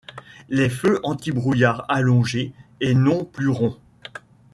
Les 0.49 0.67
feux 0.67 0.99
anti-brouillard 1.03 1.85
allongés 1.87 2.53
et 2.79 2.95
non 2.95 3.23
plus 3.23 3.49
ronds. 3.49 3.77